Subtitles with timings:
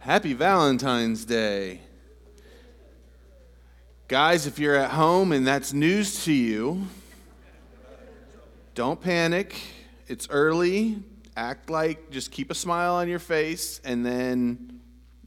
[0.00, 1.78] Happy Valentine's Day.
[4.08, 6.86] Guys, if you're at home and that's news to you,
[8.74, 9.54] don't panic.
[10.08, 11.02] It's early.
[11.36, 14.80] Act like just keep a smile on your face and then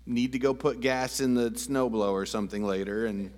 [0.07, 3.31] need to go put gas in the snowblower or something later and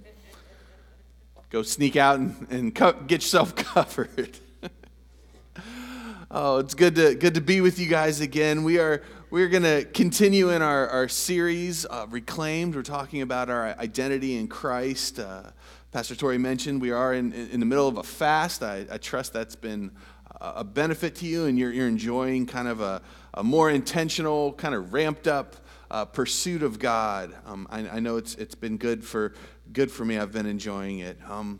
[1.49, 4.39] go sneak out and, and get yourself covered.
[6.31, 8.63] oh, it's good to good to be with you guys again.
[8.63, 12.75] We are we're going to continue in our, our series, uh, Reclaimed.
[12.75, 15.19] We're talking about our identity in Christ.
[15.19, 15.51] Uh,
[15.91, 18.61] Pastor Tori mentioned we are in, in the middle of a fast.
[18.61, 19.91] I, I trust that's been
[20.39, 23.01] a benefit to you and you're, you're enjoying kind of a,
[23.33, 25.55] a more intentional, kind of ramped up
[25.89, 27.33] uh, pursuit of God.
[27.45, 29.33] Um, I, I, know it's, it's been good for,
[29.71, 30.17] good for me.
[30.19, 31.17] I've been enjoying it.
[31.27, 31.59] Um,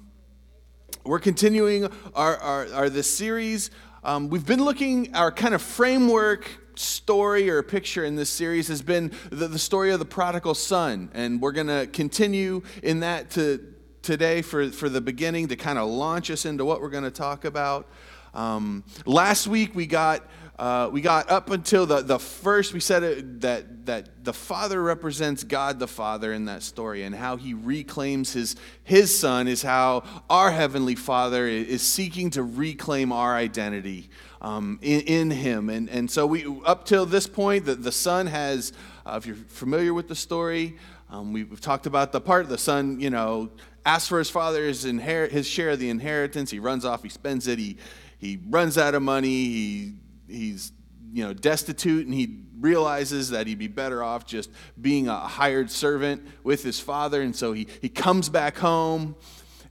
[1.03, 3.71] we're continuing our, our, our this series.
[4.03, 6.47] Um, we've been looking our kind of framework
[6.79, 11.09] story or picture in this series has been the, the story of the prodigal son.
[11.13, 15.79] And we're going to continue in that to, today for, for the beginning to kind
[15.79, 17.87] of launch us into what we're going to talk about.
[18.33, 20.23] Um, last week we got
[20.57, 24.81] uh, we got up until the, the first, we said it, that, that the Father
[24.81, 29.61] represents God the Father in that story, and how he reclaims his, his Son is
[29.61, 34.09] how our Heavenly Father is seeking to reclaim our identity
[34.45, 35.69] um, in, in him.
[35.69, 38.73] And, and so we, up till this point, the, the son has,
[39.05, 40.77] uh, if you're familiar with the story,
[41.09, 43.49] um, we, have talked about the part the son, you know,
[43.85, 46.51] asks for his father's inherit, his share of the inheritance.
[46.51, 47.77] He runs off, he spends it, he,
[48.19, 49.93] he runs out of money, he,
[50.27, 50.71] he's,
[51.11, 55.69] you know, destitute, and he realizes that he'd be better off just being a hired
[55.69, 57.21] servant with his father.
[57.21, 59.15] And so he, he comes back home.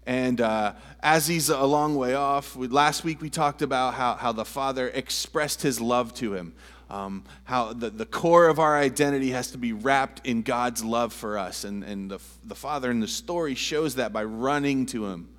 [0.07, 4.15] And uh, as he's a long way off, we, last week we talked about how,
[4.15, 6.55] how the Father expressed his love to him.
[6.91, 11.15] Um, how the, the core of our identity has to be wrapped in God's love
[11.15, 11.65] for us.
[11.65, 15.31] And, and the, the Father in the story shows that by running to him.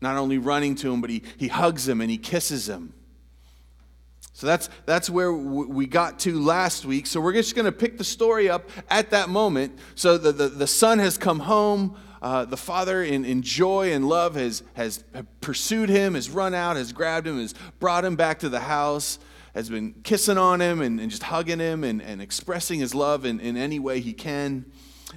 [0.00, 2.94] Not only running to him, but he, he hugs him and he kisses him.
[4.38, 7.08] So that's, that's where we got to last week.
[7.08, 9.76] So we're just going to pick the story up at that moment.
[9.96, 14.08] So the, the, the son has come home uh, the father in, in joy and
[14.08, 15.02] love has, has
[15.40, 19.18] pursued him, has run out, has grabbed him, has brought him back to the house,
[19.54, 23.24] has been kissing on him and, and just hugging him and, and expressing his love
[23.24, 24.64] in, in any way he can.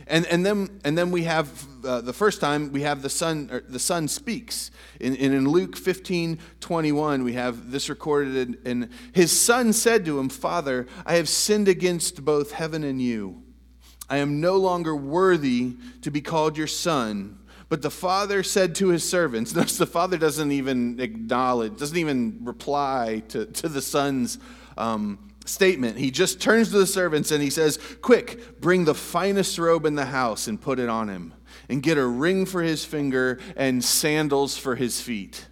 [0.08, 3.62] And, and, then, and then we have uh, the first time we have the son,
[3.68, 4.72] the son speaks.
[5.00, 8.60] In, in Luke 15 21, we have this recorded.
[8.66, 13.44] And his son said to him, Father, I have sinned against both heaven and you.
[14.10, 17.38] I am no longer worthy to be called your son.
[17.70, 22.40] But the father said to his servants, notice the father doesn't even acknowledge, doesn't even
[22.44, 24.40] reply to, to the son's
[24.78, 25.98] um, statement.
[25.98, 29.96] He just turns to the servants and he says, Quick, bring the finest robe in
[29.96, 31.34] the house and put it on him,
[31.70, 35.48] and get a ring for his finger and sandals for his feet.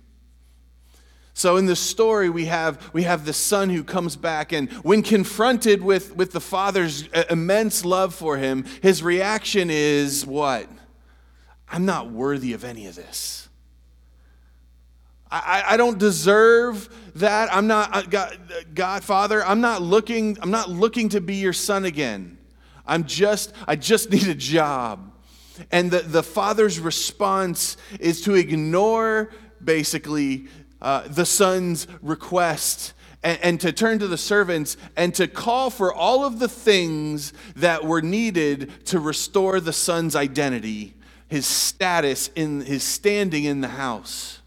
[1.34, 5.02] So in the story, we have, we have the son who comes back, and when
[5.02, 10.68] confronted with, with the father's uh, immense love for him, his reaction is what?
[11.70, 13.49] I'm not worthy of any of this.
[15.32, 17.54] I, I don't deserve that.
[17.54, 18.38] I'm not God,
[18.74, 19.44] God, Father.
[19.46, 20.38] I'm not looking.
[20.42, 22.38] I'm not looking to be your son again.
[22.86, 23.54] I'm just.
[23.68, 25.12] I just need a job.
[25.72, 29.30] And the, the father's response is to ignore
[29.64, 30.48] basically
[30.82, 35.94] uh, the son's request and, and, to turn to the servants and to call for
[35.94, 40.94] all of the things that were needed to restore the son's identity,
[41.28, 44.39] his status, in his standing in the house.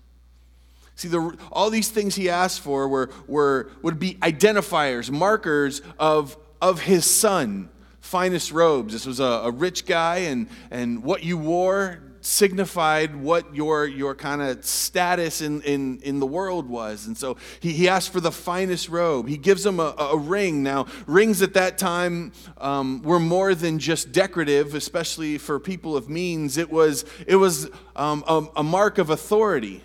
[1.02, 6.36] See, the, all these things he asked for were, were, would be identifiers, markers of,
[6.60, 7.70] of his son.
[7.98, 8.92] Finest robes.
[8.92, 14.14] This was a, a rich guy, and, and what you wore signified what your, your
[14.14, 17.08] kind of status in, in, in the world was.
[17.08, 19.26] And so he, he asked for the finest robe.
[19.26, 20.62] He gives him a, a ring.
[20.62, 26.08] Now, rings at that time um, were more than just decorative, especially for people of
[26.08, 26.58] means.
[26.58, 29.82] It was, it was um, a, a mark of authority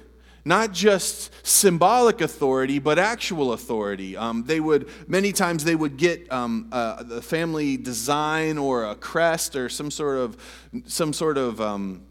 [0.47, 4.15] not just symbolic authority, but actual authority.
[4.15, 8.95] Um, they would many times they would get um, a, a, family design or a
[8.95, 10.37] crest or some sort of
[10.85, 12.03] some sort of um,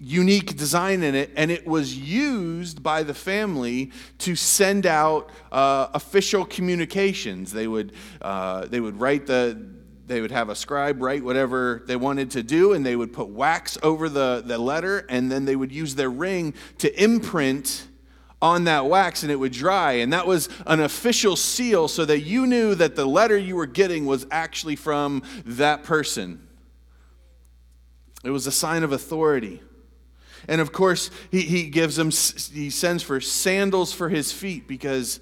[0.00, 5.88] unique design in it, and it was used by the family to send out uh,
[5.92, 7.52] official communications.
[7.52, 7.92] They would,
[8.22, 9.62] uh, they would write the,
[10.10, 13.28] they would have a scribe write whatever they wanted to do, and they would put
[13.28, 17.86] wax over the, the letter, and then they would use their ring to imprint
[18.42, 19.92] on that wax and it would dry.
[19.92, 23.66] And that was an official seal so that you knew that the letter you were
[23.66, 26.44] getting was actually from that person.
[28.24, 29.62] It was a sign of authority.
[30.48, 32.10] And of course, he, he gives him,
[32.52, 35.20] he sends for sandals for his feet because,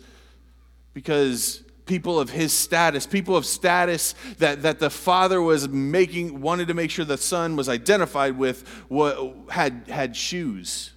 [0.94, 6.69] because people of his status, people of status that, that the father was making, wanted
[6.69, 10.93] to make sure the son was identified with, what, had, had shoes.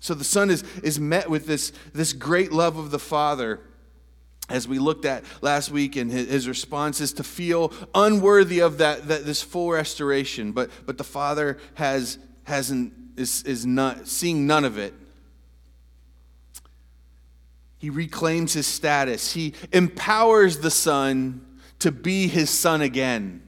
[0.00, 3.60] So the son is, is met with this, this great love of the father.
[4.48, 9.08] As we looked at last week and his, response is to feel unworthy of that,
[9.08, 10.52] that this full restoration.
[10.52, 14.94] But but the father has hasn't is, is not seeing none of it
[17.78, 21.44] he reclaims his status he empowers the son
[21.78, 23.42] to be his son again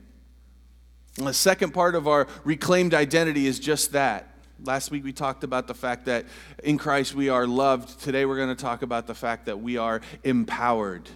[1.18, 4.30] and the second part of our reclaimed identity is just that
[4.64, 6.26] Last week we talked about the fact that
[6.62, 8.00] in Christ we are loved.
[8.00, 11.08] Today we're going to talk about the fact that we are empowered.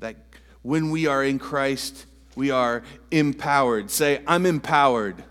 [0.00, 0.16] That
[0.62, 2.82] when we are in Christ, we are
[3.12, 3.90] empowered.
[3.90, 5.22] Say, I'm empowered.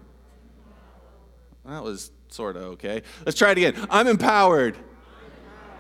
[1.66, 3.02] That was sort of okay.
[3.26, 3.88] Let's try it again.
[3.90, 4.78] I'm empowered.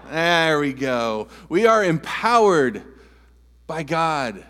[0.10, 1.28] There we go.
[1.50, 2.84] We are empowered
[3.66, 4.46] by God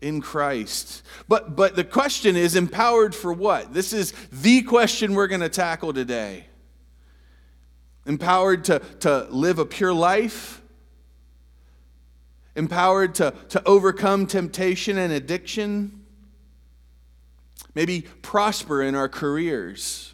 [0.00, 1.02] in Christ.
[1.28, 3.72] But but the question is empowered for what?
[3.72, 6.46] This is the question we're going to tackle today.
[8.06, 10.62] Empowered to, to live a pure life,
[12.56, 16.04] empowered to, to overcome temptation and addiction,
[17.74, 20.07] maybe prosper in our careers.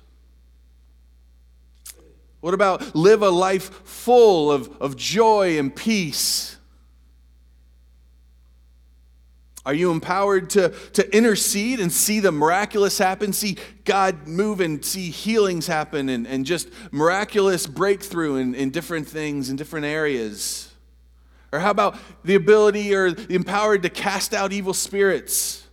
[2.44, 6.58] What about live a life full of, of joy and peace?
[9.64, 13.32] Are you empowered to, to intercede and see the miraculous happen?
[13.32, 13.56] See
[13.86, 19.48] God move and see healings happen and, and just miraculous breakthrough in, in different things,
[19.48, 20.70] in different areas?
[21.50, 25.66] Or how about the ability or the empowered to cast out evil spirits,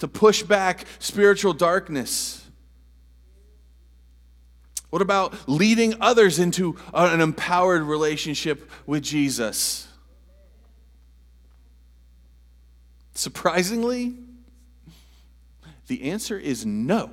[0.00, 2.45] to push back spiritual darkness?
[4.96, 9.86] What about leading others into an empowered relationship with Jesus?
[13.12, 14.16] Surprisingly,
[15.86, 17.10] the answer is no.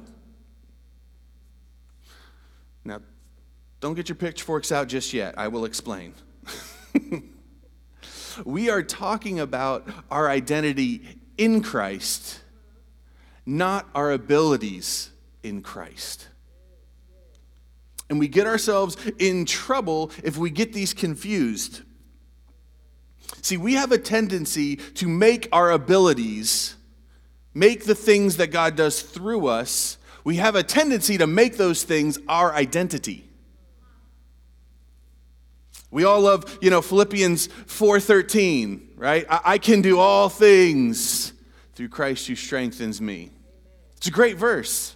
[2.86, 3.02] Now,
[3.82, 5.38] don't get your pitchforks out just yet.
[5.38, 6.14] I will explain.
[8.46, 11.02] we are talking about our identity
[11.38, 12.40] in Christ,
[13.46, 15.10] not our abilities
[15.44, 16.30] in Christ.
[18.14, 21.82] And we get ourselves in trouble if we get these confused.
[23.42, 26.76] See, we have a tendency to make our abilities,
[27.56, 31.82] make the things that God does through us, we have a tendency to make those
[31.82, 33.28] things our identity.
[35.90, 39.26] We all love, you know, Philippians 4:13, right?
[39.28, 41.34] I, I can do all things
[41.74, 43.32] through Christ who strengthens me.
[43.98, 44.96] It's a great verse.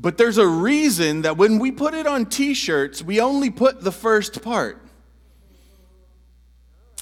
[0.00, 3.90] But there's a reason that when we put it on t-shirts, we only put the
[3.90, 4.80] first part.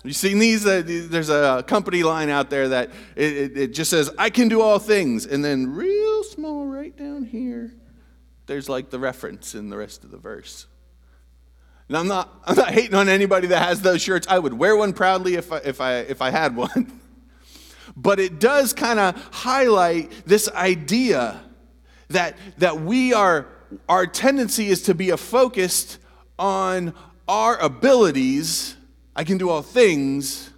[0.03, 0.65] You seen these?
[0.65, 4.49] Uh, there's a company line out there that it, it, it, just says, I can
[4.49, 5.27] do all things.
[5.27, 7.75] And then, real small, right down here,
[8.47, 10.67] there's like the reference in the rest of the verse.
[11.89, 14.27] And I'm not, I'm not hating on anybody that has those shirts.
[14.31, 17.01] I would wear one proudly if I, if I, if I had one.
[17.97, 21.43] but it does kind of highlight this idea
[22.09, 23.49] that, that we are,
[23.89, 25.99] our tendency is to be a focused
[26.39, 26.95] on
[27.29, 28.77] our abilities
[29.17, 30.51] I can do all things,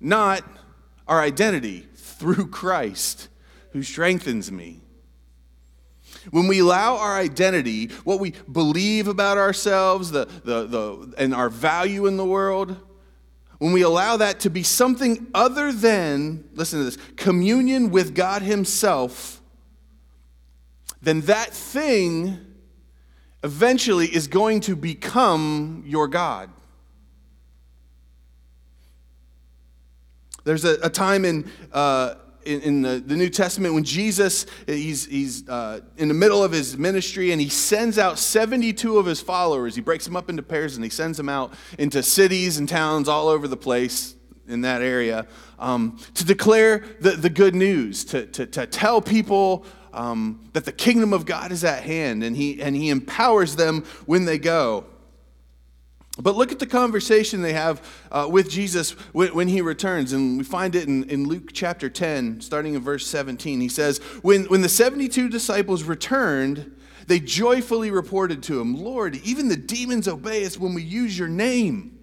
[0.00, 0.42] not
[1.06, 3.28] our identity through Christ
[3.70, 4.80] who strengthens me.
[6.32, 11.48] When we allow our identity, what we believe about ourselves, the, the, the, and our
[11.48, 12.76] value in the world,
[13.58, 18.42] when we allow that to be something other than, listen to this, communion with God
[18.42, 19.39] Himself,
[21.02, 22.38] then that thing
[23.42, 26.50] eventually is going to become your God.
[30.44, 32.14] There's a, a time in, uh,
[32.44, 36.76] in, the, the New Testament when Jesus, he's, he's uh, in the middle of his
[36.76, 39.74] ministry and he sends out 72 of his followers.
[39.74, 43.08] He breaks them up into pairs and he sends them out into cities and towns
[43.08, 44.14] all over the place
[44.48, 45.26] in that area
[45.58, 50.72] um, to declare the, the good news, to, to, to tell people um, that the
[50.72, 54.84] kingdom of God is at hand and he, and he empowers them when they go.
[56.18, 60.12] But look at the conversation they have uh, with Jesus when, when, he returns.
[60.12, 63.60] And we find it in, in Luke chapter 10, starting in verse 17.
[63.60, 69.48] He says, when, when the 72 disciples returned, they joyfully reported to him, Lord, even
[69.48, 71.98] the demons obey us when we use your name.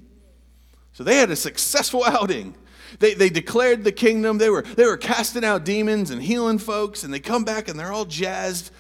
[0.94, 2.56] So they had a successful outing.
[3.00, 4.38] They, they declared the kingdom.
[4.38, 7.80] They were, they were casting out demons and healing folks, and they come back and
[7.80, 8.72] they're all jazzed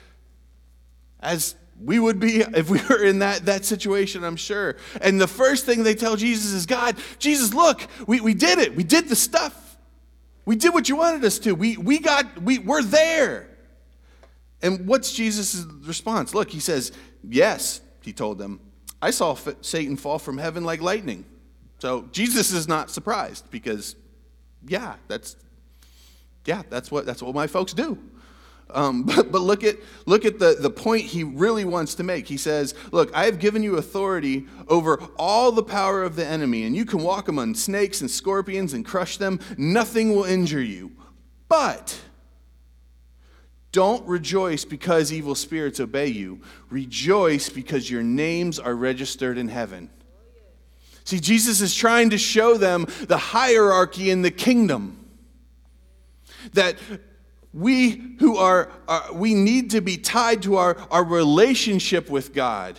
[1.20, 4.78] as we would be if we were in that, that situation, I'm sure.
[5.02, 8.76] And the first thing they tell Jesus is, God, Jesus, look, we, we did it.
[8.76, 9.78] We did the stuff.
[10.46, 11.54] We did what you wanted us to.
[11.54, 13.50] We, we got, we, we're there.
[14.62, 16.34] And what's Jesus' response?
[16.34, 16.92] Look, he says,
[17.30, 18.62] Yes, he told them.
[19.02, 21.26] I saw Satan fall from heaven like lightning.
[21.79, 23.96] So Jesus is not surprised because,
[24.67, 25.36] yeah, that's,
[26.46, 27.98] yeah, that's what, that's what my folks do.
[28.69, 32.27] Um, but, but look at, look at the, the point he really wants to make.
[32.27, 36.63] He says, Look, I have given you authority over all the power of the enemy,
[36.63, 39.39] and you can walk among snakes and scorpions and crush them.
[39.57, 40.91] Nothing will injure you.
[41.48, 42.00] But
[43.72, 46.41] don't rejoice because evil spirits obey you.
[46.69, 49.89] Rejoice because your names are registered in heaven.
[51.08, 55.06] See, Jesus is trying to show them the hierarchy in the kingdom.
[56.52, 56.76] That
[57.54, 62.78] we who are, are, we need to be tied to our, our relationship with God.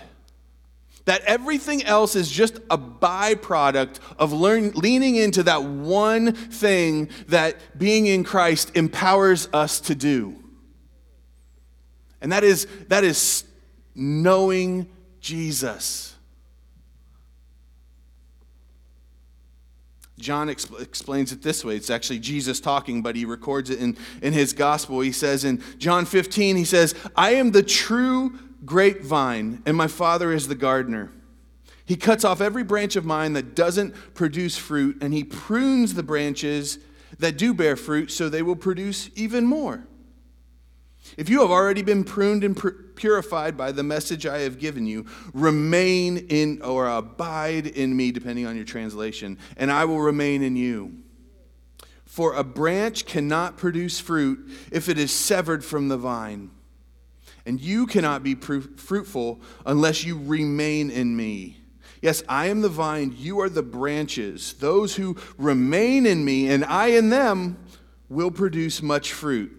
[1.06, 7.56] That everything else is just a byproduct of learn, leaning into that one thing that
[7.78, 10.36] being in Christ empowers us to do.
[12.20, 13.44] And that is, that is
[13.94, 14.86] knowing
[15.18, 16.07] Jesus.
[20.18, 21.76] John exp- explains it this way.
[21.76, 25.00] It's actually Jesus talking, but he records it in, in his gospel.
[25.00, 30.32] He says in John 15, he says, I am the true grapevine, and my Father
[30.32, 31.12] is the gardener.
[31.86, 36.02] He cuts off every branch of mine that doesn't produce fruit, and he prunes the
[36.02, 36.78] branches
[37.18, 39.87] that do bear fruit so they will produce even more.
[41.16, 42.60] If you have already been pruned and
[42.94, 48.46] purified by the message I have given you, remain in or abide in me, depending
[48.46, 50.98] on your translation, and I will remain in you.
[52.04, 56.50] For a branch cannot produce fruit if it is severed from the vine,
[57.46, 61.58] and you cannot be fruitful unless you remain in me.
[62.00, 64.52] Yes, I am the vine, you are the branches.
[64.54, 67.58] Those who remain in me and I in them
[68.08, 69.57] will produce much fruit.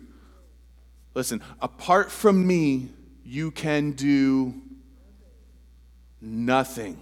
[1.13, 2.89] Listen, apart from me,
[3.23, 4.53] you can do
[6.21, 6.99] nothing.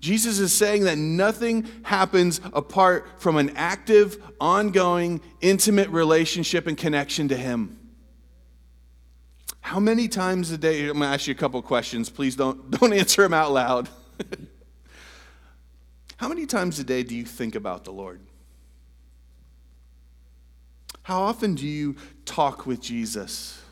[0.00, 7.28] Jesus is saying that nothing happens apart from an active, ongoing, intimate relationship and connection
[7.28, 7.78] to Him.
[9.60, 10.82] How many times a day?
[10.82, 12.08] I'm going to ask you a couple questions.
[12.08, 13.88] Please don't, don't answer them out loud.
[16.16, 18.20] How many times a day do you think about the Lord?
[21.08, 21.96] How often do you
[22.26, 23.62] talk with Jesus?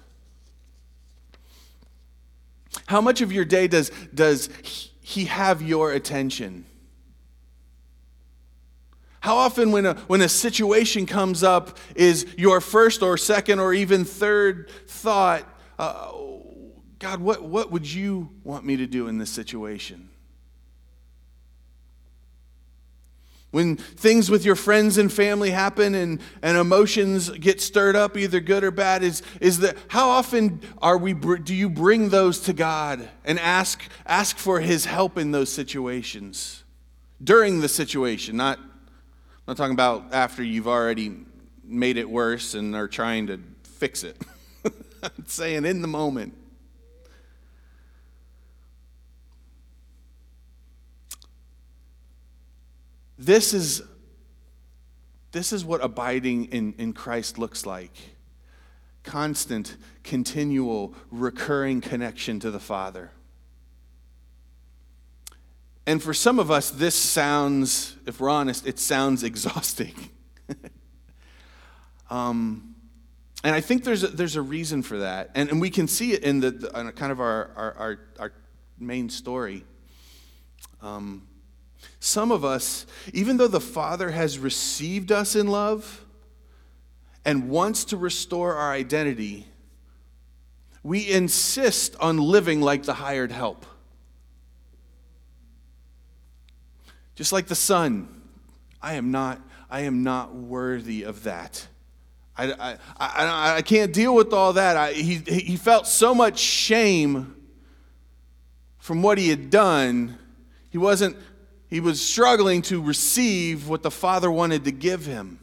[2.87, 4.49] How much of your day does, does
[5.03, 6.65] he have your attention?
[9.21, 13.75] How often, when a, when a situation comes up, is your first or second or
[13.75, 15.47] even third thought,
[15.79, 16.13] uh,
[16.99, 20.09] God, what, what would you want me to do in this situation?
[23.57, 28.39] When things with your friends and family happen and, and emotions get stirred up, either
[28.39, 32.53] good or bad, is, is that how often are we, do you bring those to
[32.53, 36.65] God and ask, ask for His help in those situations?
[37.25, 38.67] During the situation, not, I'm
[39.49, 41.17] not talking about after you've already
[41.65, 44.21] made it worse and are trying to fix it.
[45.03, 46.35] I'm saying in the moment.
[53.19, 53.83] This is,
[55.33, 57.93] this is what abiding in, in Christ looks like
[59.07, 63.13] constant, continual, recurring connection to the Father.
[65.87, 69.95] And for some of us, this sounds, if we're honest, it sounds exhausting.
[72.11, 72.75] um,
[73.45, 75.31] and I think there's a, there's a reason for that.
[75.37, 78.33] And, and we can see it in the, the kind of our, our, our, our
[78.79, 79.65] main story.
[80.83, 81.29] Um,
[82.07, 86.05] some of us, even though the Father has received us in love
[87.25, 89.47] and wants to restore our identity,
[90.85, 93.67] we insist on living like the hired help.
[97.17, 98.09] Just like the son,
[98.81, 101.67] I am not, I am not worthy of that.
[102.39, 104.77] I, I, I, I can't deal with all that.
[104.77, 107.35] I, he, he felt so much shame
[108.79, 110.19] from what he had done
[110.71, 111.17] He wasn't,
[111.69, 115.41] he was struggling to receive what the Father wanted to give him.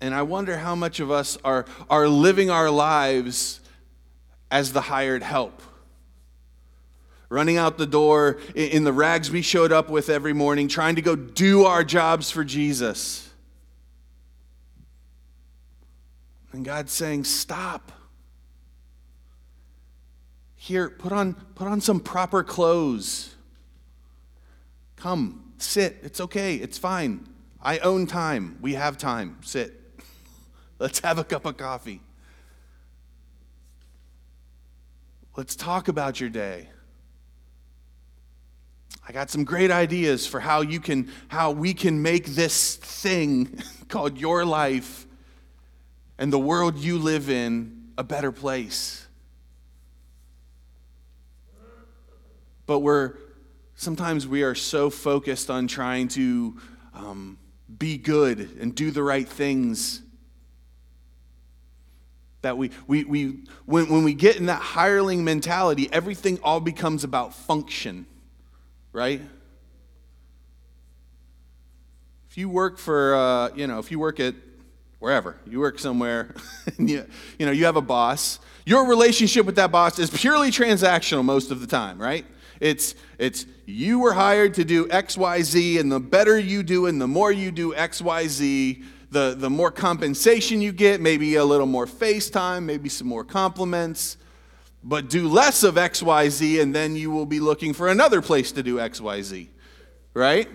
[0.00, 3.60] And I wonder how much of us are, are living our lives
[4.50, 5.62] as the hired help.
[7.28, 11.02] Running out the door in the rags we showed up with every morning, trying to
[11.02, 13.28] go do our jobs for Jesus.
[16.52, 17.92] And God's saying, Stop.
[20.70, 23.34] Here, put on, put on some proper clothes.
[24.94, 25.96] Come, sit.
[26.04, 26.54] It's okay.
[26.54, 27.26] It's fine.
[27.60, 28.56] I own time.
[28.60, 29.38] We have time.
[29.42, 29.74] Sit.
[30.78, 32.00] Let's have a cup of coffee.
[35.36, 36.68] Let's talk about your day.
[39.08, 43.58] I got some great ideas for how you can how we can make this thing
[43.88, 45.04] called your life
[46.16, 49.08] and the world you live in a better place.
[52.70, 53.14] But we're
[53.74, 56.56] sometimes we are so focused on trying to
[56.94, 57.36] um,
[57.80, 60.02] be good and do the right things
[62.42, 67.02] that we, we, we when, when we get in that hireling mentality, everything all becomes
[67.02, 68.06] about function,
[68.92, 69.20] right?
[72.30, 74.36] If you work for, uh, you know, if you work at
[75.00, 76.36] wherever, you work somewhere,
[76.78, 77.04] you,
[77.36, 81.50] you know, you have a boss, your relationship with that boss is purely transactional most
[81.50, 82.24] of the time, right?
[82.60, 86.86] It's, it's you were hired to do X, Y, Z, and the better you do
[86.86, 91.34] and the more you do X, Y, Z, the, the more compensation you get, maybe
[91.34, 94.18] a little more FaceTime, maybe some more compliments,
[94.84, 98.62] but do less of XYZ, and then you will be looking for another place to
[98.62, 99.48] do XYZ,
[100.14, 100.48] right?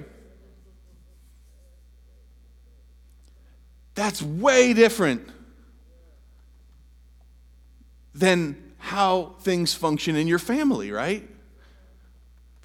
[3.96, 5.30] That's way different
[8.14, 11.28] than how things function in your family, right?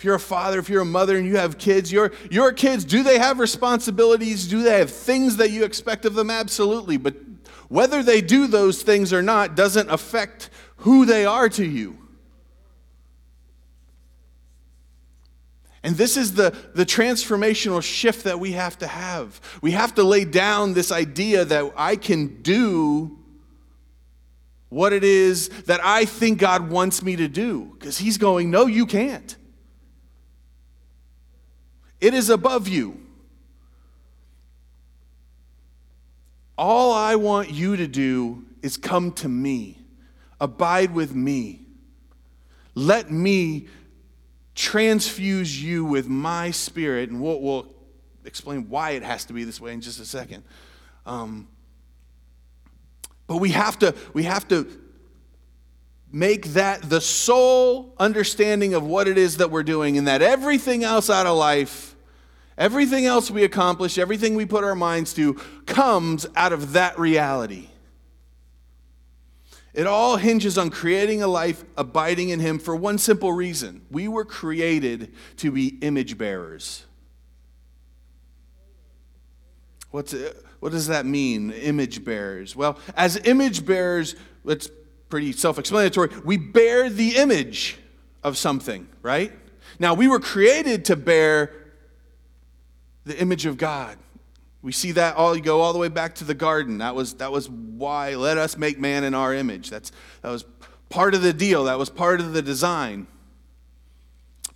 [0.00, 2.86] If you're a father, if you're a mother and you have kids, your, your kids,
[2.86, 4.48] do they have responsibilities?
[4.48, 6.30] Do they have things that you expect of them?
[6.30, 6.96] Absolutely.
[6.96, 7.16] But
[7.68, 11.98] whether they do those things or not doesn't affect who they are to you.
[15.82, 19.38] And this is the, the transformational shift that we have to have.
[19.60, 23.18] We have to lay down this idea that I can do
[24.70, 27.76] what it is that I think God wants me to do.
[27.78, 29.36] Because He's going, No, you can't.
[32.00, 33.00] It is above you.
[36.56, 39.78] All I want you to do is come to me,
[40.40, 41.62] abide with me.
[42.74, 43.68] Let me
[44.54, 47.66] transfuse you with my spirit, and we'll, we'll
[48.24, 50.42] explain why it has to be this way in just a second.
[51.06, 51.48] Um,
[53.26, 54.68] but we have to, we have to
[56.12, 60.84] make that the sole understanding of what it is that we're doing, and that everything
[60.84, 61.89] else out of life
[62.60, 67.68] Everything else we accomplish, everything we put our minds to, comes out of that reality.
[69.72, 74.08] It all hinges on creating a life abiding in Him for one simple reason we
[74.08, 76.84] were created to be image bearers.
[79.90, 80.14] What's,
[80.60, 82.54] what does that mean, image bearers?
[82.54, 84.68] Well, as image bearers, it's
[85.08, 86.10] pretty self explanatory.
[86.26, 87.78] We bear the image
[88.22, 89.32] of something, right?
[89.78, 91.59] Now, we were created to bear
[93.04, 93.98] the image of God.
[94.62, 96.78] We see that all you go all the way back to the garden.
[96.78, 99.70] That was that was why let us make man in our image.
[99.70, 99.90] That's
[100.22, 100.44] that was
[100.90, 101.64] part of the deal.
[101.64, 103.06] That was part of the design.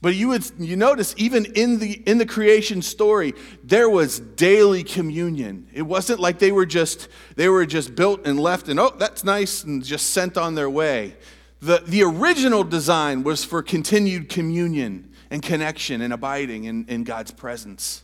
[0.03, 4.85] But you would you notice even in the in the creation story, there was daily
[4.85, 5.67] communion.
[5.73, 9.25] It wasn't like they were just they were just built and left and oh that's
[9.25, 11.17] nice and just sent on their way.
[11.61, 17.31] The the original design was for continued communion and connection and abiding in, in God's
[17.31, 18.03] presence.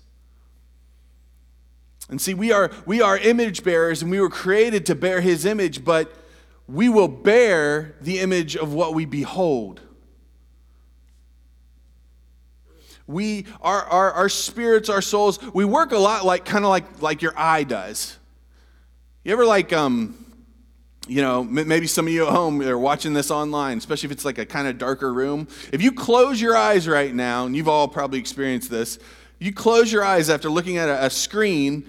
[2.11, 5.45] And see, we are, we are image bearers and we were created to bear his
[5.45, 6.13] image, but
[6.67, 9.81] we will bear the image of what we behold.
[13.07, 17.01] We, our, our, our spirits, our souls, we work a lot like kind of like,
[17.01, 18.17] like your eye does.
[19.25, 20.17] You ever like, um,
[21.09, 24.25] you know, maybe some of you at home are watching this online, especially if it's
[24.25, 25.49] like a kind of darker room.
[25.73, 28.99] If you close your eyes right now, and you've all probably experienced this,
[29.41, 31.85] you close your eyes after looking at a, a screen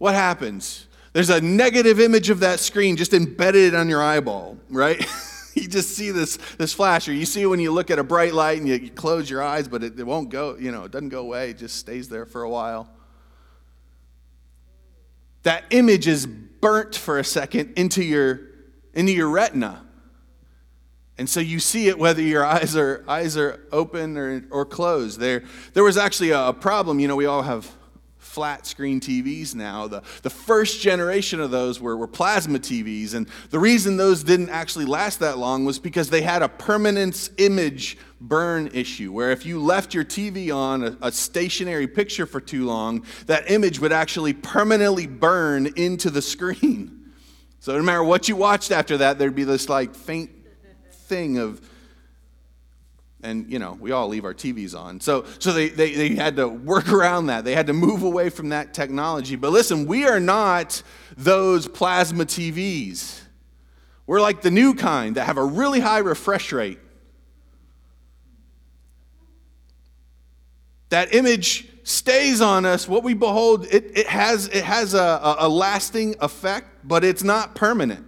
[0.00, 0.86] what happens?
[1.12, 4.98] There's a negative image of that screen just embedded on your eyeball, right?
[5.54, 8.32] you just see this, this flash, or you see when you look at a bright
[8.32, 11.10] light and you, close your eyes, but it, it won't go, you know, it doesn't
[11.10, 12.88] go away, it just stays there for a while.
[15.42, 18.40] That image is burnt for a second into your,
[18.94, 19.84] into your retina.
[21.18, 25.20] And so you see it whether your eyes are, eyes are open or, or closed.
[25.20, 27.00] There, there was actually a problem.
[27.00, 27.70] You know, we all have
[28.30, 29.88] flat screen TVs now.
[29.88, 33.14] The, the first generation of those were, were plasma TVs.
[33.14, 37.30] And the reason those didn't actually last that long was because they had a permanence
[37.38, 42.40] image burn issue, where if you left your TV on a, a stationary picture for
[42.40, 46.96] too long, that image would actually permanently burn into the screen.
[47.62, 50.30] So no matter what you watched after that, there'd be this like faint
[50.92, 51.60] thing of
[53.22, 55.00] and you know we all leave our tvs on.
[55.00, 57.44] So so they, they, they had to work around that.
[57.44, 59.36] They had to move away from that technology.
[59.36, 60.82] But listen we are not
[61.16, 63.20] those plasma tvs
[64.10, 66.80] we're like the new kind that have a really high refresh rate.
[70.88, 72.88] That image stays on us.
[72.88, 77.54] What we behold it, it has it has a, a lasting effect but it's not
[77.54, 78.04] permanent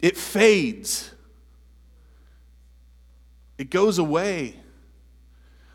[0.00, 1.10] It fades,
[3.56, 4.54] it goes away.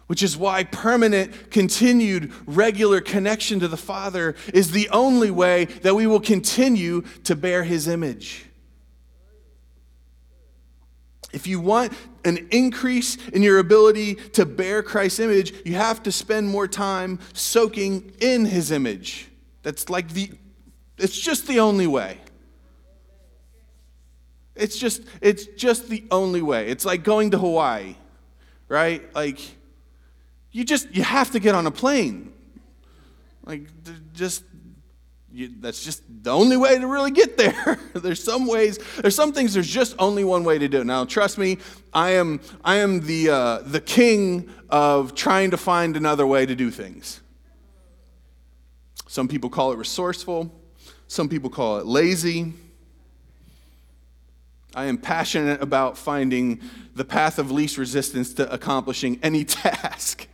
[0.08, 5.96] Which is why permanent, continued, regular connection to the Father is the only way that
[5.96, 8.46] we will continue to bear His image.
[11.32, 11.94] If you want
[12.26, 17.20] an increase in your ability to bear Christ's image, you have to spend more time
[17.34, 19.30] soaking in His image.
[19.64, 20.32] That's like the,
[20.98, 22.20] it's just the only way.
[24.56, 26.68] It's just, it's just the only way.
[26.68, 27.96] It's like going to Hawaii,
[28.68, 29.04] right?
[29.16, 29.40] Like,
[30.52, 32.32] you just, you have to get on a plane.
[33.46, 33.68] Like,
[34.14, 34.44] just,
[35.34, 37.80] you, that's just the only way to really get there.
[37.96, 40.86] there's some ways, there's some things there's just only one way to do it.
[40.86, 41.58] Now, trust me,
[41.92, 46.56] I am, I am the, uh, the king of trying to find another way to
[46.56, 47.22] do things.
[49.08, 50.54] Some people call it resourceful,
[51.08, 52.54] some people call it lazy.
[54.76, 56.60] I am passionate about finding
[56.96, 60.28] the path of least resistance to accomplishing any task.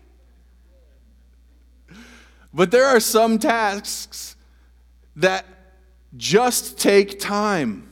[2.54, 4.36] But there are some tasks
[5.18, 5.46] that
[6.16, 7.86] just take time.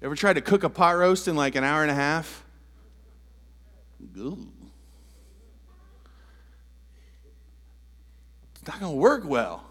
[0.00, 2.44] Ever tried to cook a pot roast in like an hour and a half?
[4.16, 4.46] Ooh.
[8.54, 9.65] It's not going to work well.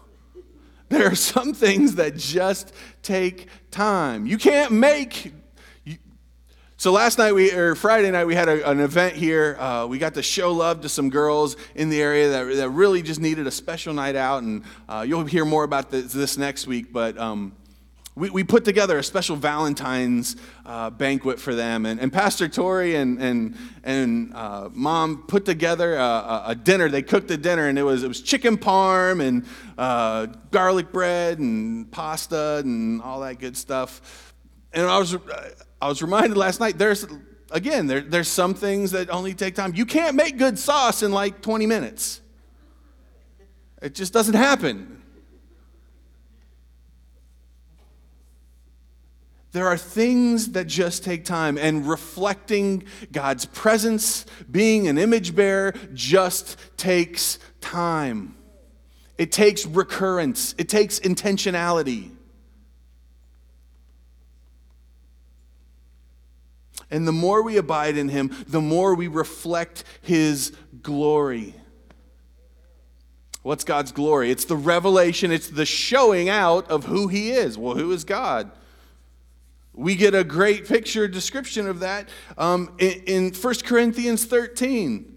[0.88, 2.72] There are some things that just
[3.02, 4.26] take time.
[4.26, 5.32] You can't make.
[6.76, 9.56] so last night we or Friday night we had a, an event here.
[9.58, 13.02] Uh, we got to show love to some girls in the area that, that really
[13.02, 16.68] just needed a special night out, and uh, you'll hear more about this, this next
[16.68, 16.92] week.
[16.92, 17.56] But um,
[18.16, 21.84] we, we put together a special Valentine's uh, banquet for them.
[21.84, 26.88] And, and Pastor Tori and, and, and uh, mom put together a, a, dinner.
[26.88, 29.44] They cooked a dinner, and it was, it was chicken parm and
[29.76, 34.32] uh, garlic bread and pasta and all that good stuff.
[34.72, 35.14] And I was,
[35.82, 37.06] I was reminded last night there's,
[37.50, 39.74] again, there, there's some things that only take time.
[39.74, 42.22] You can't make good sauce in like 20 minutes,
[43.82, 45.02] it just doesn't happen.
[49.56, 55.72] There are things that just take time, and reflecting God's presence, being an image bearer,
[55.94, 58.36] just takes time.
[59.16, 62.10] It takes recurrence, it takes intentionality.
[66.90, 71.54] And the more we abide in Him, the more we reflect His glory.
[73.40, 74.30] What's God's glory?
[74.30, 77.56] It's the revelation, it's the showing out of who He is.
[77.56, 78.50] Well, who is God?
[79.76, 82.08] We get a great picture description of that
[82.38, 85.14] um, in, in 1 Corinthians 13,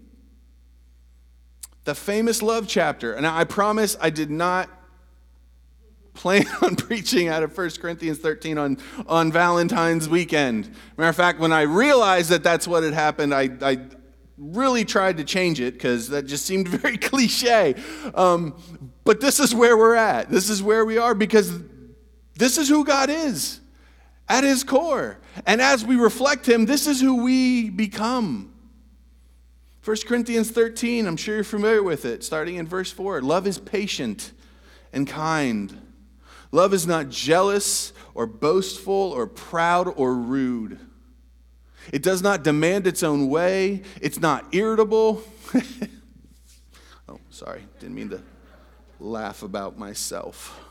[1.84, 3.14] the famous love chapter.
[3.14, 4.68] And I promise I did not
[6.12, 10.70] plan on preaching out of 1 Corinthians 13 on, on Valentine's weekend.
[10.98, 13.78] Matter of fact, when I realized that that's what had happened, I, I
[14.36, 17.76] really tried to change it because that just seemed very cliche.
[18.14, 18.60] Um,
[19.04, 20.28] but this is where we're at.
[20.28, 21.50] This is where we are because
[22.34, 23.60] this is who God is
[24.30, 25.18] at his core.
[25.44, 28.54] And as we reflect him, this is who we become.
[29.84, 33.20] 1 Corinthians 13, I'm sure you're familiar with it, starting in verse 4.
[33.22, 34.32] Love is patient
[34.92, 35.76] and kind.
[36.52, 40.78] Love is not jealous or boastful or proud or rude.
[41.92, 43.82] It does not demand its own way.
[44.00, 45.22] It's not irritable.
[47.08, 47.64] oh, sorry.
[47.80, 48.22] Didn't mean to
[49.00, 50.69] laugh about myself.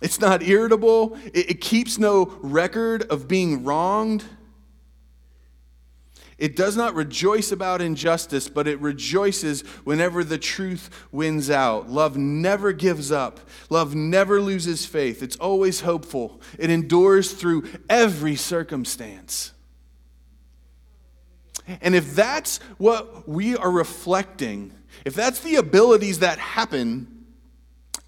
[0.00, 1.16] It's not irritable.
[1.32, 4.24] It, it keeps no record of being wronged.
[6.38, 11.88] It does not rejoice about injustice, but it rejoices whenever the truth wins out.
[11.88, 13.40] Love never gives up.
[13.70, 15.22] Love never loses faith.
[15.22, 16.42] It's always hopeful.
[16.58, 19.52] It endures through every circumstance.
[21.80, 24.72] And if that's what we are reflecting,
[25.06, 27.15] if that's the abilities that happen,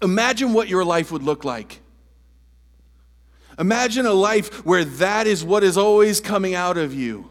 [0.01, 1.81] imagine what your life would look like.
[3.57, 7.29] Imagine a life where that is what is always coming out of you.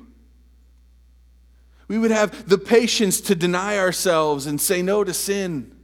[1.89, 5.75] We would have the patience to deny ourselves and say no to sin.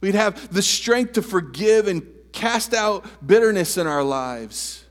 [0.00, 4.86] We'd have the strength to forgive and cast out bitterness in our lives.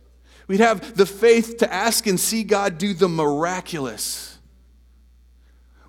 [0.47, 4.28] We'd have the faith to ask and see God do the miraculous.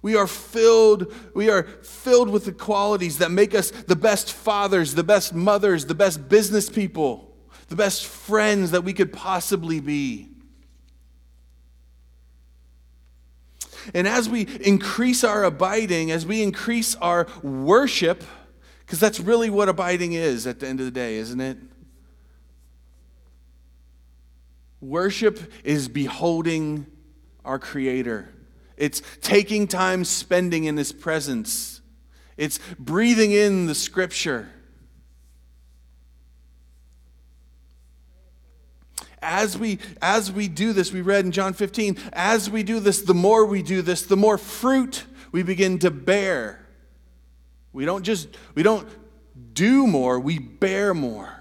[0.03, 4.95] We are filled, we are filled with the qualities that make us the best fathers,
[4.95, 7.37] the best mothers, the best business people,
[7.69, 10.29] the best friends that we could possibly be.
[13.95, 18.25] And as we increase our abiding, as we increase our worship,
[18.81, 21.59] because that's really what abiding is at the end of the day, isn't it?
[24.81, 26.87] Worship is beholding
[27.45, 28.29] our Creator.
[28.81, 31.83] It's taking time spending in His presence.
[32.39, 34.49] It's breathing in the Scripture.
[39.23, 43.03] as we as we do this we read in john 15 as we do this
[43.03, 46.67] the more we do this the more fruit we begin to bear
[47.75, 48.89] we don't just we don't
[49.53, 51.41] do more we bear more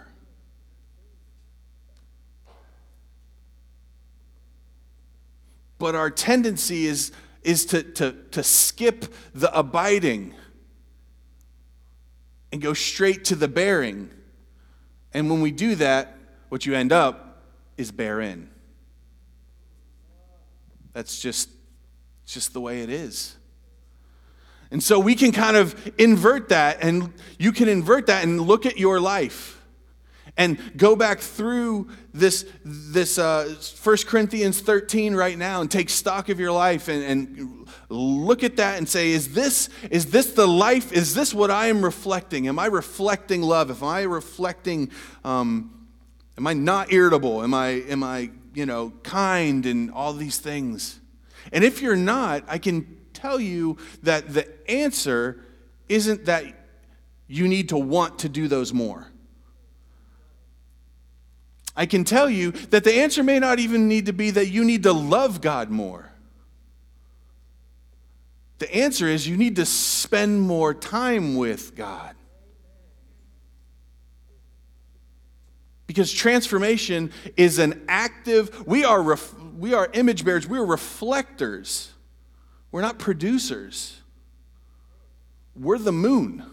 [5.77, 10.33] but our tendency is is to, to, to skip the abiding
[12.51, 14.09] and go straight to the bearing
[15.13, 16.15] and when we do that
[16.49, 17.43] what you end up
[17.77, 18.49] is barren.
[20.93, 21.49] That's just,
[22.25, 23.35] just the way it is.
[24.71, 28.65] And so we can kind of invert that, and you can invert that and look
[28.65, 29.58] at your life
[30.37, 36.29] and go back through this, this uh, 1 Corinthians 13 right now and take stock
[36.29, 40.47] of your life and, and look at that and say, is this, is this the
[40.47, 40.91] life?
[40.91, 42.47] Is this what I am reflecting?
[42.47, 43.69] Am I reflecting love?
[43.69, 44.91] Am I reflecting
[45.23, 45.79] um,
[46.39, 47.43] Am I not irritable?
[47.43, 51.01] Am I, am I, you know, kind and all these things?
[51.51, 55.43] And if you're not, I can tell you that the answer
[55.89, 56.45] isn't that
[57.27, 59.08] you need to want to do those more.
[61.79, 64.65] I can tell you that the answer may not even need to be that you
[64.65, 66.11] need to love God more.
[68.57, 72.15] The answer is you need to spend more time with God.
[75.87, 81.93] Because transformation is an active, we are, ref, we are image bearers, we are reflectors.
[82.73, 84.01] We're not producers.
[85.55, 86.43] We're the moon.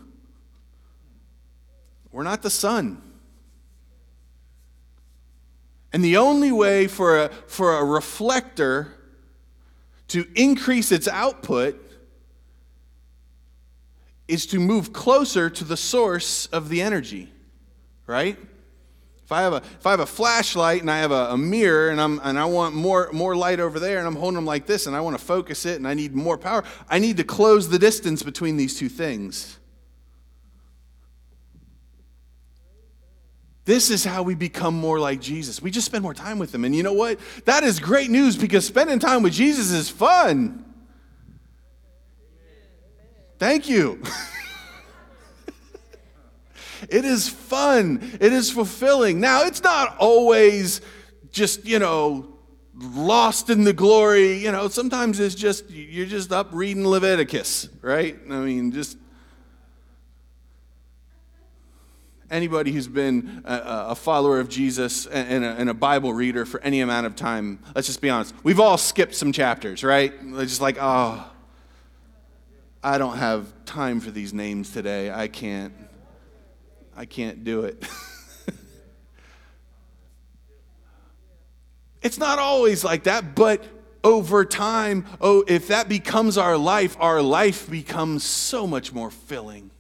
[2.13, 3.03] We're not the sun.
[5.97, 8.93] And the only way for a, for a reflector
[10.09, 11.83] to increase its output
[14.29, 17.33] is to move closer to the source of the energy,
[18.07, 18.37] right?
[19.25, 21.89] If I have a, if I have a flashlight and I have a, a, mirror
[21.89, 24.67] and, I'm, and I want more, more light over there and I'm holding them like
[24.67, 27.25] this and I want to focus it and I need more power, I need to
[27.25, 29.57] close the distance between these two things.
[33.67, 35.61] This is how we become more like Jesus.
[35.61, 36.65] We just spend more time with him.
[36.65, 37.19] And you know what?
[37.45, 40.65] That is great news because spending time with Jesus is fun.
[43.39, 44.03] Thank you.
[46.89, 48.19] It is fun.
[48.21, 49.21] It is fulfilling.
[49.21, 50.81] Now, it's not always
[51.33, 52.39] just, you know,
[52.75, 54.35] lost in the glory.
[54.35, 58.17] You know, sometimes it's just, you're just up reading Leviticus, right?
[58.31, 58.99] I mean, just
[62.31, 66.61] anybody who's been a, a follower of Jesus and a, and a, Bible reader for
[66.61, 70.13] any amount of time, let's just be honest, we've all skipped some chapters, right?
[70.21, 71.31] It's just like, oh,
[72.83, 75.11] I don't have time for these names today.
[75.11, 75.75] I can't.
[76.97, 77.87] I can't do it.
[82.03, 83.63] it's not always like that, but
[84.03, 89.71] over time, oh, if that becomes our life, our life becomes so much more filling.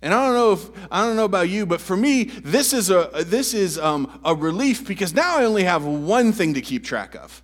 [0.00, 2.88] And I don't know if I don't know about you, but for me, this is
[2.90, 6.84] a this is um, a relief because now I only have one thing to keep
[6.84, 7.42] track of,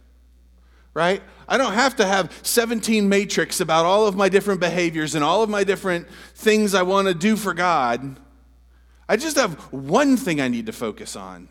[0.92, 1.20] right?
[1.48, 5.42] I don't have to have 17 matrix about all of my different behaviors and all
[5.42, 8.18] of my different things I want to do for God.
[9.08, 11.48] I just have one thing I need to focus on.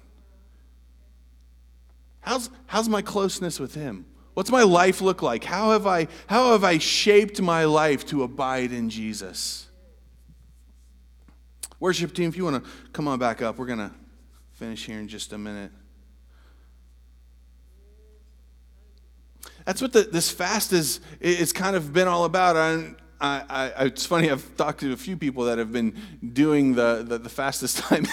[2.21, 4.05] How's, how's my closeness with Him?
[4.33, 5.43] What's my life look like?
[5.43, 9.67] How have, I, how have I shaped my life to abide in Jesus?
[11.83, 13.91] Worship team, if you want to come on back up, we're going to
[14.53, 15.69] finish here in just a minute.
[19.65, 22.55] That's what the, this fast is, It's kind of been all about.
[22.55, 25.99] I, I, I, it's funny, I've talked to a few people that have been
[26.31, 28.07] doing the, the, the fastest time.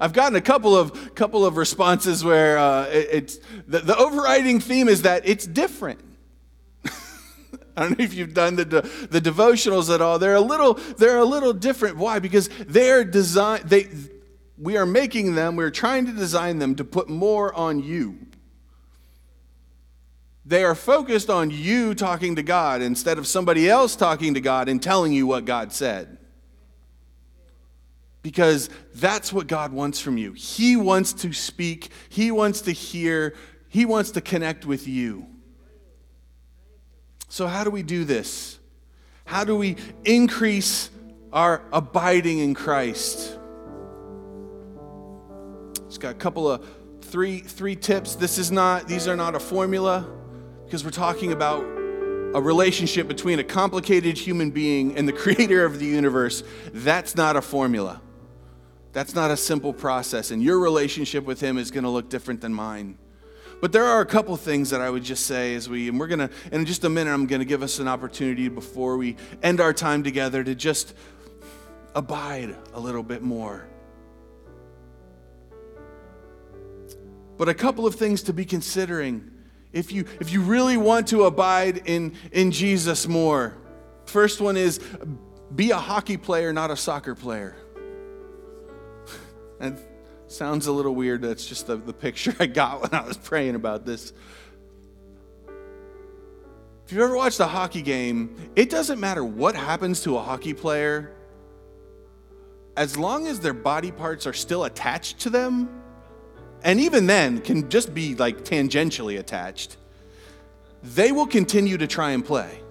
[0.00, 4.60] I've gotten a couple of, couple of responses where uh, it, it's, the, the overriding
[4.60, 5.98] theme is that it's different.
[7.76, 10.18] I don't know if you've done the, the devotionals at all.
[10.18, 11.96] They're a little, they're a little different.
[11.96, 12.18] Why?
[12.18, 13.88] Because they're designed, they,
[14.58, 18.18] we are making them, we're trying to design them to put more on you.
[20.44, 24.68] They are focused on you talking to God instead of somebody else talking to God
[24.68, 26.18] and telling you what God said.
[28.22, 30.32] Because that's what God wants from you.
[30.32, 33.34] He wants to speak, He wants to hear,
[33.68, 35.26] He wants to connect with you.
[37.32, 38.58] So, how do we do this?
[39.24, 40.90] How do we increase
[41.32, 43.38] our abiding in Christ?
[45.86, 46.62] Just got a couple of
[47.00, 48.16] three three tips.
[48.16, 50.06] This is not these are not a formula
[50.66, 55.78] because we're talking about a relationship between a complicated human being and the creator of
[55.78, 56.44] the universe.
[56.74, 58.02] That's not a formula.
[58.92, 62.42] That's not a simple process, and your relationship with him is going to look different
[62.42, 62.98] than mine.
[63.62, 66.08] But there are a couple things that I would just say as we, and we're
[66.08, 69.14] going to, in just a minute, I'm going to give us an opportunity before we
[69.40, 70.94] end our time together to just
[71.94, 73.64] abide a little bit more.
[77.38, 79.30] But a couple of things to be considering
[79.72, 83.54] if you, if you really want to abide in, in Jesus more.
[84.06, 84.80] First one is
[85.54, 87.54] be a hockey player, not a soccer player.
[89.60, 89.78] and
[90.32, 91.22] sounds a little weird.
[91.22, 94.12] That's just the, the picture I got when I was praying about this.
[96.84, 100.52] If you've ever watched a hockey game, it doesn't matter what happens to a hockey
[100.52, 101.14] player,
[102.76, 105.82] as long as their body parts are still attached to them,
[106.64, 109.76] and even then can just be like tangentially attached,
[110.82, 112.61] they will continue to try and play.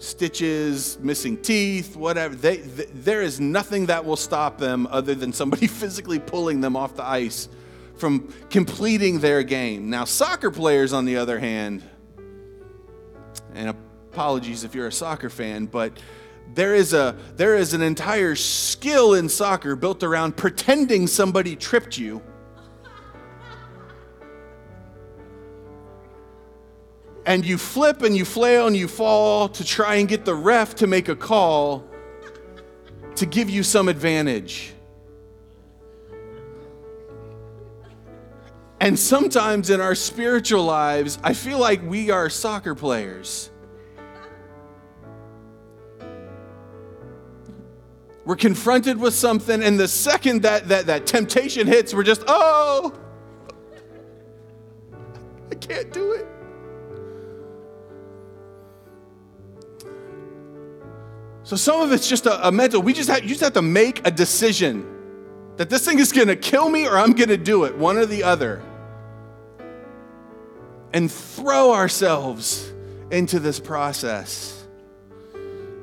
[0.00, 2.34] Stitches, missing teeth, whatever.
[2.34, 6.74] They, th- there is nothing that will stop them other than somebody physically pulling them
[6.74, 7.50] off the ice
[7.96, 9.90] from completing their game.
[9.90, 11.82] Now, soccer players, on the other hand,
[13.54, 15.98] and apologies if you're a soccer fan, but
[16.54, 21.98] there is, a, there is an entire skill in soccer built around pretending somebody tripped
[21.98, 22.22] you.
[27.26, 30.74] And you flip and you flail and you fall to try and get the ref
[30.76, 31.84] to make a call
[33.16, 34.72] to give you some advantage.
[38.80, 43.50] And sometimes in our spiritual lives, I feel like we are soccer players.
[48.24, 52.94] We're confronted with something, and the second that, that, that temptation hits, we're just, oh,
[55.50, 56.26] I can't do it.
[61.50, 63.62] So some of it's just a, a mental, we just have, you just have to
[63.62, 64.86] make a decision
[65.56, 68.22] that this thing is gonna kill me or I'm gonna do it, one or the
[68.22, 68.62] other.
[70.92, 72.72] And throw ourselves
[73.10, 74.64] into this process.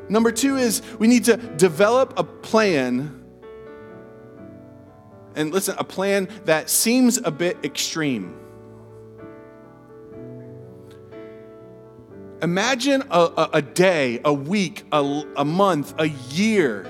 [0.07, 3.25] Number two is we need to develop a plan.
[5.35, 8.39] And listen, a plan that seems a bit extreme.
[12.41, 16.85] Imagine a, a, a day, a week, a, a month, a year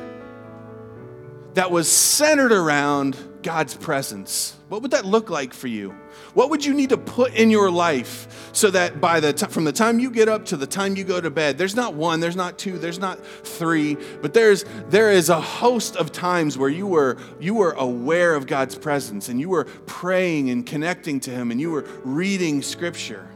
[1.53, 4.55] that was centered around God's presence.
[4.67, 5.95] What would that look like for you?
[6.33, 9.63] What would you need to put in your life so that by the t- from
[9.63, 12.19] the time you get up to the time you go to bed, there's not one,
[12.19, 16.69] there's not two, there's not three, but there's there is a host of times where
[16.69, 21.31] you were you were aware of God's presence and you were praying and connecting to
[21.31, 23.29] him and you were reading scripture.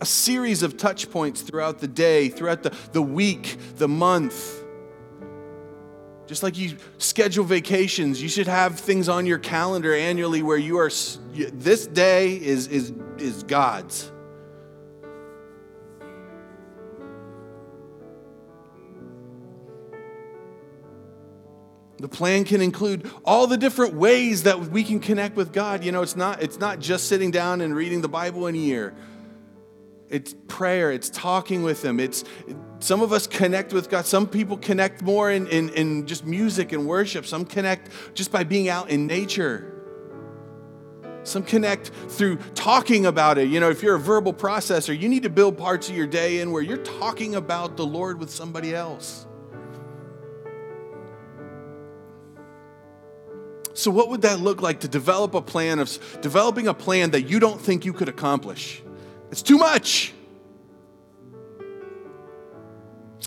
[0.00, 4.62] A series of touch points throughout the day, throughout the, the week, the month.
[6.26, 10.78] Just like you schedule vacations, you should have things on your calendar annually where you
[10.78, 10.90] are,
[11.32, 14.10] this day is, is, is God's.
[21.98, 25.82] The plan can include all the different ways that we can connect with God.
[25.82, 28.58] You know, it's not, it's not just sitting down and reading the Bible in a
[28.58, 28.94] year.
[30.08, 32.24] It's prayer, it's talking with Him, it's
[32.78, 34.06] some of us connect with God.
[34.06, 37.26] Some people connect more in, in, in just music and worship.
[37.26, 39.72] Some connect just by being out in nature.
[41.24, 43.48] Some connect through talking about it.
[43.48, 46.40] You know, if you're a verbal processor, you need to build parts of your day
[46.40, 49.26] in where you're talking about the Lord with somebody else.
[53.72, 57.22] So, what would that look like to develop a plan of developing a plan that
[57.22, 58.82] you don't think you could accomplish?
[59.30, 60.12] It's too much.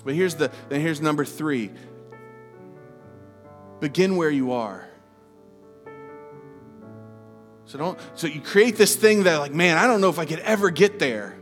[0.04, 1.72] But here's the then here's number three.
[3.80, 4.88] Begin where you are.
[7.66, 10.26] So don't so you create this thing that like, man, I don't know if I
[10.26, 11.38] could ever get there.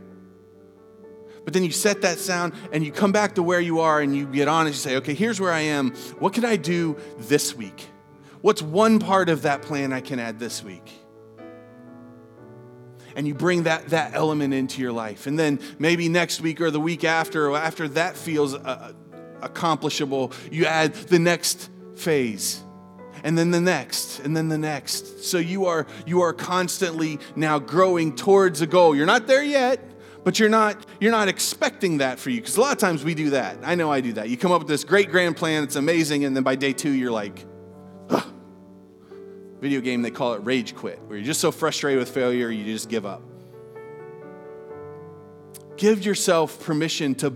[1.44, 4.14] But then you set that sound and you come back to where you are and
[4.14, 5.92] you get on and you say, okay, here's where I am.
[6.18, 7.88] What can I do this week?
[8.42, 10.92] What's one part of that plan I can add this week?
[13.18, 15.26] And you bring that, that element into your life.
[15.26, 18.92] And then maybe next week or the week after, or after that feels uh,
[19.42, 22.62] accomplishable, you add the next phase
[23.24, 25.24] and then the next and then the next.
[25.24, 28.94] So you are you are constantly now growing towards a goal.
[28.94, 29.84] You're not there yet
[30.22, 33.14] but you're not you're not expecting that for you because a lot of times we
[33.14, 33.58] do that.
[33.64, 34.28] I know i do that.
[34.28, 36.92] You come up with this great grand plan it's amazing and then by day two
[36.92, 37.44] you're like
[39.60, 42.64] video game, they call it rage quit, where you're just so frustrated with failure, you
[42.64, 43.22] just give up.
[45.76, 47.32] Give yourself permission to,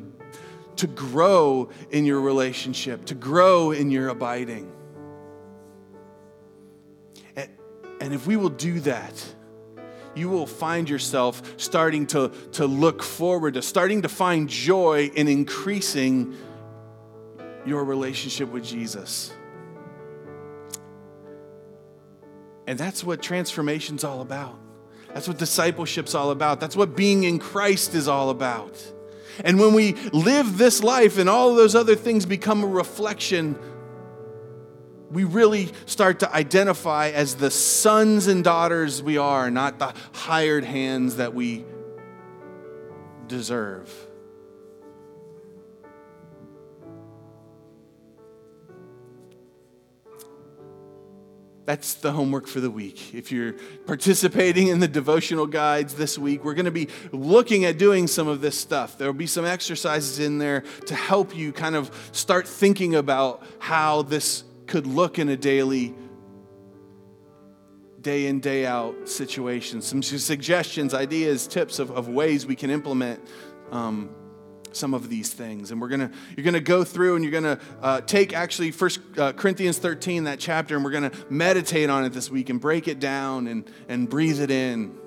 [0.77, 4.73] to grow in your relationship, to grow in your abiding.
[7.37, 7.51] And,
[8.01, 9.35] and if we will do that,
[10.14, 15.29] you will find yourself starting to, to look forward to, starting to find joy in
[15.29, 16.37] increasing
[17.64, 19.33] your relationship with Jesus.
[22.67, 24.59] And that's what transformation's all about.
[25.13, 26.61] That's what discipleship's all about.
[26.61, 28.81] That's what being in Christ is all about.
[29.45, 33.59] And when we live this life and all those other things become a reflection,
[35.11, 40.65] we really start to identify as the sons and daughters we are, not the hired
[40.65, 41.65] hands that we
[43.27, 43.93] deserve.
[51.65, 53.15] That's the homework for the week.
[53.15, 53.55] If you're
[53.87, 58.27] participating in the devotional guides this week, we're going to be looking at doing some
[58.27, 58.99] of this stuff.
[58.99, 63.45] There will be some exercises in there to help you kind of start thinking about
[63.61, 65.95] how this could look in a daily,
[68.01, 69.83] day in, day out situation.
[69.83, 73.21] Some suggestions, ideas, tips of, of ways we can implement
[73.71, 74.11] um,
[74.73, 75.70] some of these things.
[75.70, 79.33] And we're gonna you're gonna go through and you're gonna uh, take actually first uh,
[79.33, 83.01] corinthians 13 that chapter and we're gonna meditate on it this week and break it
[83.01, 84.99] down and and breathe it in.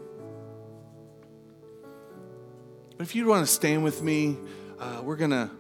[2.98, 4.38] But if you want to stand with me
[4.80, 5.52] uh, we're gonna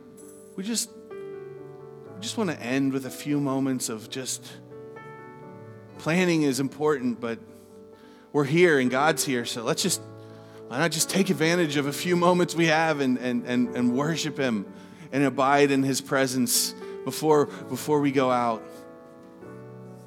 [0.56, 4.46] we just we just want to end with a few moments of just
[5.98, 7.40] planning is important but
[8.34, 10.02] we're here and god's here so let's just
[10.68, 13.96] why not just take advantage of a few moments we have and, and, and, and
[13.96, 14.66] worship Him
[15.12, 18.64] and abide in His presence before, before we go out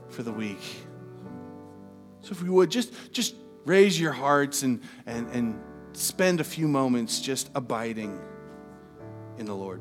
[0.08, 0.62] for the week?
[2.22, 3.34] So, if we would, just, just
[3.64, 5.60] raise your hearts and, and, and
[5.92, 8.20] spend a few moments just abiding
[9.38, 9.80] in the Lord.